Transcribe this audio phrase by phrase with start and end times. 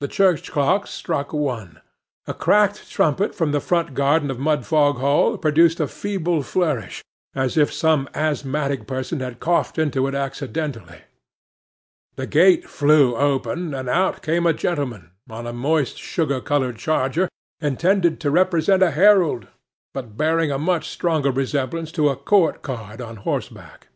[0.00, 1.82] The church clock struck one.
[2.26, 7.58] A cracked trumpet from the front garden of Mudfog Hall produced a feeble flourish, as
[7.58, 11.02] if some asthmatic person had coughed into it accidentally;
[12.16, 17.28] the gate flew open, and out came a gentleman, on a moist sugar coloured charger,
[17.60, 19.48] intended to represent a herald,
[19.92, 23.88] but bearing a much stronger resemblance to a court card on horseback.